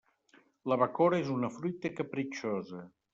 La 0.71 0.77
bacora 0.83 1.19
és 1.25 1.29
una 1.35 1.51
fruita 1.59 1.91
capritxosa. 2.01 2.83